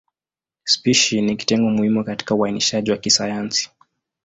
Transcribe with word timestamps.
Spishi 0.63 1.21
ni 1.21 1.35
kitengo 1.35 1.69
muhimu 1.69 2.03
katika 2.03 2.35
uainishaji 2.35 2.91
wa 2.91 2.97
kisayansi. 2.97 3.71